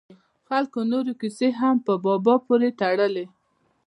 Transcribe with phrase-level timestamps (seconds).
[0.47, 3.15] خلکو نورې کیسې هم په بابا پورې تړل.